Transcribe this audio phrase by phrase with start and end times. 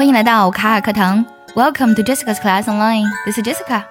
[0.00, 1.22] 欢迎来到卡卡课堂
[1.54, 3.04] ，Welcome to Jessica's Class Online.
[3.26, 3.82] This is Jessica.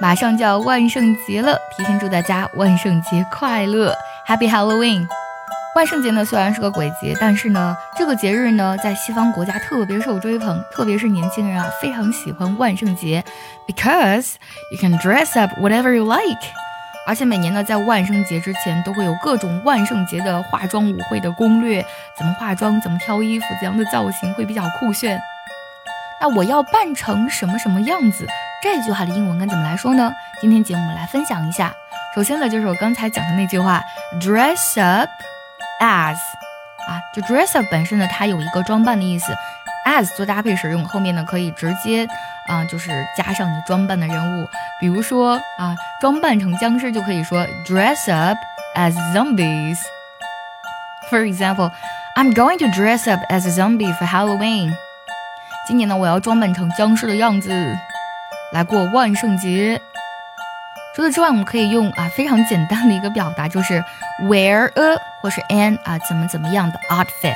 [0.00, 3.94] 马上就要万圣节了，提前祝大家万圣节快乐
[4.26, 5.06] ，Happy Halloween！
[5.76, 13.24] 万圣节呢虽然是个鬼节，但是呢这个节日呢在西方国家特别受追捧，特别是年轻人啊非常喜欢万圣节
[13.68, 14.34] ，because
[14.72, 16.42] you can dress up whatever you like。
[17.06, 21.86] 而且每年呢在万圣节之前都会有各种万圣节的化妆舞会的攻略，
[22.18, 25.16] 怎么化妆，怎么挑衣服，怎样的造型会比较酷炫。
[26.28, 28.26] 我要扮成什么什么样子？
[28.62, 30.12] 这句话的英文该怎么来说呢？
[30.40, 31.72] 今天节目我们来分享一下。
[32.14, 33.82] 首先呢，就是我刚才讲的那句话
[34.20, 35.10] ，dress up
[35.80, 36.16] as，
[36.88, 39.36] 啊，就 dress up 本身呢，它有一个装扮的意思
[39.86, 42.08] ，as 做搭配使用，后面呢可以直接
[42.48, 44.48] 啊，就是加上你装扮的人物。
[44.80, 48.38] 比如说啊，装扮成僵尸就可以说 dress up
[48.74, 49.78] as zombies。
[51.10, 51.70] For example,
[52.16, 54.74] I'm going to dress up as a zombie for Halloween.
[55.66, 57.76] 今年呢，我要装扮成僵尸的样子
[58.52, 59.80] 来过万圣节。
[60.94, 63.82] 除此之外，我们可以用啊非常简单的一个表达，就是
[64.22, 67.34] wear a 或是 an 啊怎么怎么样的 outfit。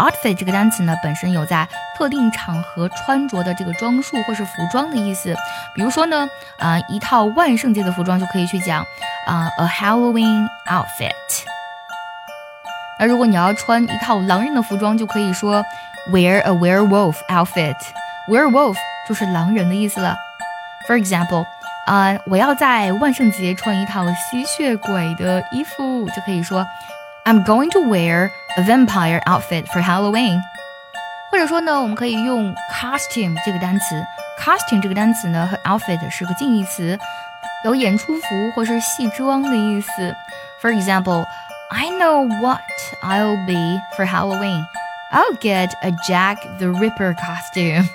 [0.00, 5.32] outfit 这个单词呢，本身有在特定场合穿着的这个装束或是服装的意思。
[5.72, 8.84] 比如说呢，啊一套万圣节的服装就可以去讲
[9.26, 11.12] 啊 a Halloween outfit。
[12.98, 15.64] 那如果你要穿一套狼人的服装，就可以说。
[16.11, 17.75] Wear a werewolf outfit.
[18.29, 20.15] Werewolf 就是狼人的意思了。
[20.87, 21.45] For example，
[21.87, 26.65] 啊，我要在万圣节穿一套吸血鬼的衣服，就可以说
[27.23, 30.39] I'm going to wear a vampire outfit for Halloween。
[31.31, 34.05] 或者说呢，我们可以用 costume 这个单词。
[34.39, 36.99] costume 这个单词呢和 outfit 是个近义词，
[37.63, 40.15] 有演出服或是戏装的意思。
[40.61, 42.61] For example，I know what
[43.01, 44.65] I'll be for Halloween。
[45.12, 47.88] I'll get a Jack the Ripper costume。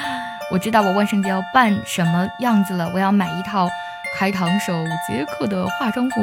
[0.50, 3.68] 我知道我万圣节要扮什么样子了，我要买一套
[4.16, 4.72] 开膛手
[5.06, 6.20] 杰克的化妆服。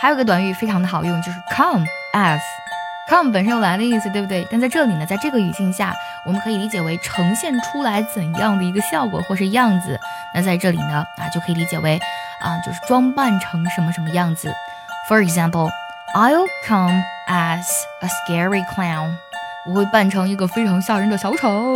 [0.00, 2.40] 还有个短语非常的好用，就是 come as。
[3.08, 4.46] come 本身有来的意思，对不对？
[4.50, 5.92] 但在这里呢，在这个语境下，
[6.24, 9.98] 我们可以理解为呈现出来怎样的一个效果或是样子。
[10.34, 12.00] 那在这里呢，啊就可以理解为
[12.40, 14.52] 啊就是装扮成什么什么样子。
[15.08, 15.70] For example,
[16.14, 17.64] I'll come as
[18.00, 19.16] a scary clown。
[19.68, 21.74] 我会扮成一个非常吓人的小丑。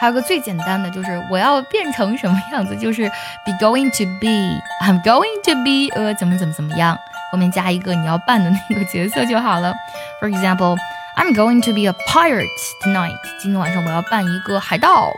[0.00, 3.06] 还有个最简单的，就是我要变成什么样子，就是
[3.44, 6.96] be going to be，I'm going to be 呃怎么怎么怎么样，
[7.30, 9.74] 后面加一个你要扮的那个角色就好了。
[10.20, 12.48] For example，I'm going to be a pirate
[12.82, 13.18] tonight。
[13.42, 15.12] 今天晚上我要扮一个海盗。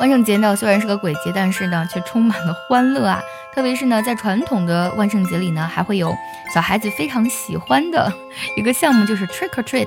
[0.00, 3.22] 万圣节呢虽然是个鬼节，但是呢却充满了欢乐啊！
[3.54, 6.12] 特别是呢在传统的万圣节里呢，还会有
[6.52, 8.12] 小孩子非常喜欢的
[8.56, 9.86] 一个项目，就是 trick or treat。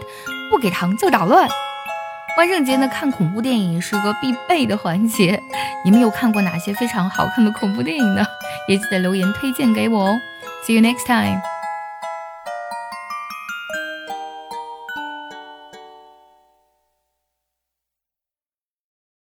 [0.50, 1.47] 不给糖就捣乱。
[2.38, 5.41] 万圣节呢，看恐怖电影是个必备的环节。
[5.84, 8.24] 你们有看过哪些非常好看的恐怖电影呢？
[8.68, 10.19] 也记得留言推荐给我哦。
[10.66, 11.41] See you next time.